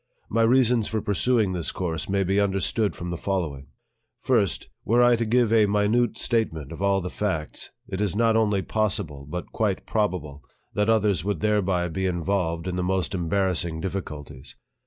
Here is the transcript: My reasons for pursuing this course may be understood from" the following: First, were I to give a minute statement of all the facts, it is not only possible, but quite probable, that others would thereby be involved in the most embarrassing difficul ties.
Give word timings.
My 0.31 0.41
reasons 0.41 0.87
for 0.87 0.99
pursuing 0.99 1.53
this 1.53 1.71
course 1.71 2.09
may 2.09 2.23
be 2.23 2.39
understood 2.39 2.95
from" 2.95 3.11
the 3.11 3.17
following: 3.17 3.67
First, 4.19 4.67
were 4.83 5.03
I 5.03 5.15
to 5.15 5.25
give 5.25 5.53
a 5.53 5.67
minute 5.67 6.17
statement 6.17 6.71
of 6.71 6.81
all 6.81 7.01
the 7.01 7.11
facts, 7.11 7.69
it 7.87 8.01
is 8.01 8.15
not 8.15 8.35
only 8.35 8.63
possible, 8.63 9.27
but 9.29 9.51
quite 9.51 9.85
probable, 9.85 10.41
that 10.73 10.89
others 10.89 11.23
would 11.23 11.41
thereby 11.41 11.87
be 11.87 12.07
involved 12.07 12.65
in 12.67 12.77
the 12.77 12.83
most 12.83 13.13
embarrassing 13.13 13.79
difficul 13.79 14.25
ties. 14.25 14.55